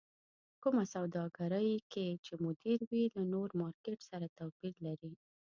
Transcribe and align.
کومه 0.61 0.83
سوداګرۍ 0.95 1.71
کې 1.91 2.07
چې 2.25 2.33
مدير 2.45 2.79
وي 2.89 3.03
له 3.15 3.23
نور 3.33 3.47
مارکېټ 3.61 3.99
سره 4.11 4.25
توپير 4.39 4.75
لري. 4.85 5.13